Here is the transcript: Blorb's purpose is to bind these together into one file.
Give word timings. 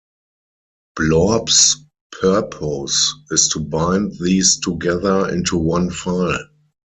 Blorb's 0.97 1.75
purpose 2.11 3.13
is 3.29 3.49
to 3.49 3.59
bind 3.59 4.13
these 4.19 4.57
together 4.57 5.29
into 5.31 5.57
one 5.57 5.91
file. 5.91 6.39